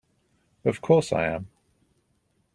Of 0.65 0.81
course 0.81 1.13
I 1.13 1.27
am! 1.27 1.47